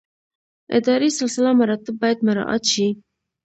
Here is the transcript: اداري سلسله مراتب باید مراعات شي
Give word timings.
اداري 0.77 1.09
سلسله 1.19 1.49
مراتب 1.59 1.95
باید 2.01 2.19
مراعات 2.27 2.63
شي 2.73 2.87